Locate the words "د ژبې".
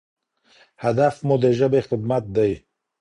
1.43-1.81